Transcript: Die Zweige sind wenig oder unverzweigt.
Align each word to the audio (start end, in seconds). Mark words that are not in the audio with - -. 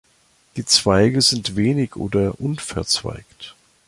Die 0.55 0.65
Zweige 0.65 1.21
sind 1.21 1.55
wenig 1.55 1.95
oder 1.95 2.39
unverzweigt. 2.41 3.53